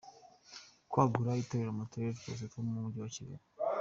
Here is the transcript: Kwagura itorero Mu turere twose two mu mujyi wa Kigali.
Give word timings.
Kwagura 0.89 1.39
itorero 1.43 1.71
Mu 1.77 1.83
turere 1.89 2.11
twose 2.19 2.43
two 2.51 2.59
mu 2.65 2.73
mujyi 2.83 2.99
wa 3.01 3.11
Kigali. 3.15 3.45